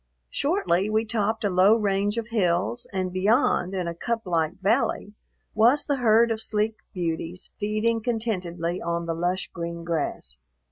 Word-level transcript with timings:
Shortly, 0.31 0.89
we 0.89 1.05
topped 1.05 1.43
a 1.45 1.49
low 1.51 1.75
range 1.75 2.17
of 2.17 2.29
hills, 2.29 2.87
and 2.91 3.13
beyond, 3.13 3.75
in 3.75 3.87
a 3.87 3.93
cuplike 3.93 4.55
valley, 4.59 5.13
was 5.53 5.85
the 5.85 5.97
herd 5.97 6.31
of 6.31 6.41
sleek 6.41 6.77
beauties 6.91 7.51
feeding 7.59 8.01
contentedly 8.01 8.81
on 8.81 9.05
the 9.05 9.13
lush 9.13 9.51
green 9.53 9.83
grass. 9.83 10.39